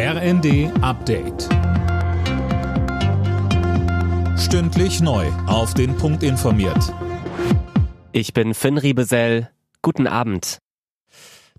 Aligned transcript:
RND 0.00 0.70
Update. 0.80 1.48
Stündlich 4.38 5.00
neu. 5.00 5.26
Auf 5.48 5.74
den 5.74 5.96
Punkt 5.96 6.22
informiert. 6.22 6.94
Ich 8.12 8.32
bin 8.32 8.54
Finn 8.54 8.78
Riebesell. 8.78 9.50
Guten 9.82 10.06
Abend. 10.06 10.58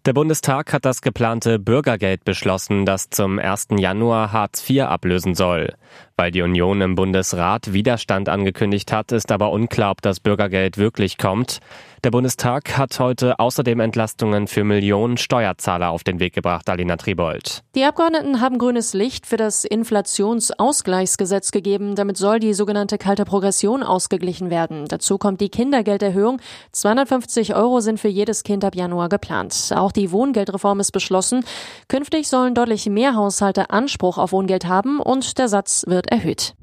Der 0.05 0.13
Bundestag 0.13 0.71
hat 0.71 0.86
das 0.86 1.02
geplante 1.02 1.60
Bürgergeld 1.60 2.23
beschlossen, 2.23 2.86
das 2.86 3.10
zum 3.10 3.39
1. 3.39 3.67
Januar 3.78 4.31
Hartz 4.31 4.69
IV 4.69 4.83
ablösen 4.83 5.35
soll. 5.35 5.74
Weil 6.20 6.31
die 6.31 6.42
Union 6.42 6.81
im 6.81 6.96
Bundesrat 6.96 7.72
Widerstand 7.72 8.28
angekündigt 8.28 8.92
hat, 8.92 9.13
ist 9.13 9.31
aber 9.31 9.52
unklar, 9.52 9.92
ob 9.92 10.02
das 10.02 10.20
Bürgergeld 10.20 10.78
wirklich 10.78 11.17
kommt. 11.17 11.62
Der 12.06 12.12
Bundestag 12.12 12.78
hat 12.78 12.97
heute 12.99 13.40
außerdem 13.40 13.81
Entlastungen 13.81 14.47
für 14.47 14.63
Millionen 14.63 15.17
Steuerzahler 15.17 15.90
auf 15.90 16.05
den 16.05 16.21
Weg 16.21 16.34
gebracht, 16.34 16.70
Alina 16.70 16.95
Tribold. 16.95 17.62
Die 17.76 17.84
Abgeordneten 17.84 18.40
haben 18.40 18.58
grünes 18.58 18.94
Licht 18.94 19.26
für 19.27 19.35
das 19.35 19.66
Inflationsausgleichsgesetz 19.66 21.52
gegeben. 21.52 21.95
Damit 21.95 22.16
soll 22.16 22.40
die 22.40 22.54
sogenannte 22.54 22.98
kalte 22.98 23.26
Progression 23.26 23.84
ausgeglichen 23.84 24.49
werden. 24.49 24.85
Dazu 24.88 25.17
kommt 25.17 25.41
die 25.41 25.49
Kindergelderhöhung. 25.49 26.40
250 26.71 27.55
Euro 27.55 27.81
sind 27.81 27.99
für 27.99 28.07
jedes 28.07 28.43
Kind 28.43 28.63
ab 28.63 28.76
Januar 28.76 29.09
geplant. 29.09 29.73
Auch 29.76 29.91
die 29.91 30.12
Wohngeldreform 30.12 30.79
ist 30.79 30.91
beschlossen. 30.91 31.43
Künftig 31.90 32.29
sollen 32.29 32.55
deutlich 32.55 32.85
mehr 32.85 33.15
Haushalte 33.15 33.71
Anspruch 33.71 34.17
auf 34.17 34.31
Wohngeld 34.31 34.67
haben 34.67 35.01
und 35.01 35.38
der 35.38 35.49
Satz 35.49 35.84
wird 35.85 36.09
erhöht. 36.09 36.55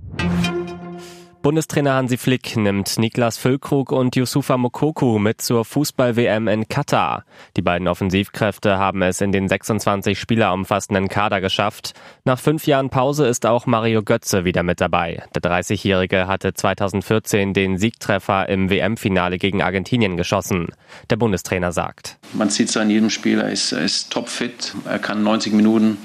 Bundestrainer 1.47 1.95
Hansi 1.95 2.17
Flick 2.17 2.57
nimmt 2.57 2.99
Niklas 2.99 3.39
Füllkrug 3.39 3.93
und 3.93 4.17
Yusufa 4.17 4.57
Mokoku 4.57 5.21
mit 5.21 5.41
zur 5.41 5.65
Fußball-WM 5.65 6.49
in 6.49 6.67
Katar. 6.67 7.25
Die 7.57 7.63
beiden 7.63 7.87
Offensivkräfte 7.87 8.79
haben 8.79 9.01
es 9.03 9.21
in 9.21 9.31
den 9.31 9.49
26 9.49 10.19
Spieler 10.19 10.53
umfassenden 10.53 11.07
Kader 11.07 11.41
geschafft. 11.41 11.93
Nach 12.25 12.41
fünf 12.41 12.67
Jahren 12.67 12.91
Pause 12.91 13.29
ist 13.29 13.47
auch 13.47 13.67
Mario 13.67 14.03
Götze 14.03 14.45
wieder 14.45 14.65
mit 14.65 14.81
dabei. 14.81 15.23
Der 15.37 15.41
30-Jährige 15.41 16.27
hatte 16.27 16.53
2014 16.53 17.55
den 17.55 17.79
Siegtreffer 17.79 18.49
im 18.49 18.69
WM-Finale 18.69 19.39
gegen 19.39 19.63
Argentinien 19.63 20.17
geschossen. 20.17 20.71
Der 21.11 21.17
Bundestrainer 21.17 21.71
sagt. 21.71 22.19
Man 22.33 22.51
sieht 22.51 22.71
es 22.71 22.77
an 22.77 22.91
jedem 22.91 23.09
Spiel, 23.09 23.39
er 23.39 23.51
ist, 23.51 23.71
er 23.71 23.83
ist 23.83 24.11
topfit. 24.11 24.75
Er 24.85 24.99
kann 24.99 25.23
90 25.23 25.53
Minuten 25.53 25.99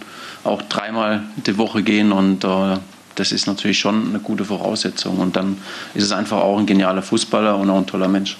auch 0.44 0.61
dreimal 0.61 1.23
die 1.48 1.58
Woche 1.58 1.81
gehen 1.81 2.11
und 2.11 2.44
äh, 2.44 2.78
das 3.22 3.31
ist 3.31 3.45
natürlich 3.45 3.77
schon 3.77 4.09
eine 4.09 4.19
gute 4.19 4.45
Voraussetzung. 4.45 5.19
Und 5.19 5.36
dann 5.36 5.58
ist 5.94 6.03
es 6.03 6.11
einfach 6.11 6.39
auch 6.39 6.58
ein 6.58 6.66
genialer 6.66 7.03
Fußballer 7.03 7.55
und 7.55 7.69
auch 7.69 7.77
ein 7.77 7.86
toller 7.86 8.08
Mensch. 8.08 8.36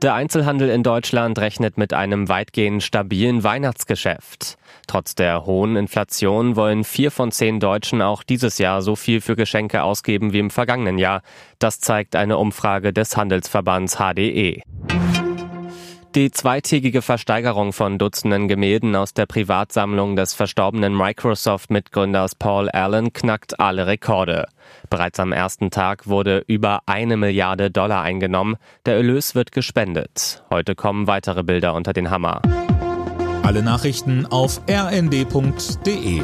Der 0.00 0.14
Einzelhandel 0.14 0.68
in 0.68 0.84
Deutschland 0.84 1.36
rechnet 1.40 1.76
mit 1.76 1.92
einem 1.92 2.28
weitgehend 2.28 2.84
stabilen 2.84 3.42
Weihnachtsgeschäft. 3.42 4.56
Trotz 4.86 5.16
der 5.16 5.44
hohen 5.44 5.74
Inflation 5.74 6.54
wollen 6.54 6.84
vier 6.84 7.10
von 7.10 7.32
zehn 7.32 7.58
Deutschen 7.58 8.02
auch 8.02 8.22
dieses 8.22 8.58
Jahr 8.58 8.82
so 8.82 8.94
viel 8.94 9.20
für 9.20 9.34
Geschenke 9.34 9.82
ausgeben 9.82 10.32
wie 10.32 10.38
im 10.38 10.50
vergangenen 10.50 10.96
Jahr. 10.96 11.22
Das 11.58 11.80
zeigt 11.80 12.14
eine 12.14 12.38
Umfrage 12.38 12.92
des 12.92 13.16
Handelsverbands 13.16 13.96
HDE. 13.96 14.62
Die 16.14 16.30
zweitägige 16.30 17.02
Versteigerung 17.02 17.74
von 17.74 17.98
Dutzenden 17.98 18.48
Gemälden 18.48 18.96
aus 18.96 19.12
der 19.12 19.26
Privatsammlung 19.26 20.16
des 20.16 20.32
verstorbenen 20.32 20.96
Microsoft-Mitgründers 20.96 22.34
Paul 22.34 22.70
Allen 22.70 23.12
knackt 23.12 23.60
alle 23.60 23.86
Rekorde. 23.86 24.46
Bereits 24.88 25.20
am 25.20 25.32
ersten 25.32 25.70
Tag 25.70 26.08
wurde 26.08 26.42
über 26.46 26.80
eine 26.86 27.18
Milliarde 27.18 27.70
Dollar 27.70 28.02
eingenommen. 28.02 28.56
Der 28.86 28.96
Erlös 28.96 29.34
wird 29.34 29.52
gespendet. 29.52 30.42
Heute 30.48 30.74
kommen 30.74 31.06
weitere 31.06 31.42
Bilder 31.42 31.74
unter 31.74 31.92
den 31.92 32.10
Hammer. 32.10 32.40
Alle 33.42 33.62
Nachrichten 33.62 34.24
auf 34.26 34.62
rnd.de 34.68 36.22